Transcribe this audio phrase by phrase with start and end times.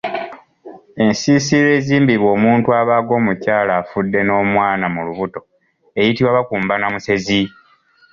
[1.05, 5.39] Ensiisira ezimbibwa omuntu abaaga omukyala afudde n’omwana mu lubuto
[5.99, 7.41] eyitibwa Bakumbanamusezi.